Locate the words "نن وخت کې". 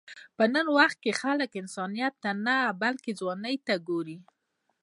0.53-1.19